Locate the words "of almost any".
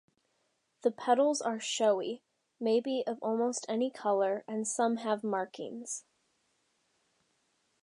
3.05-3.91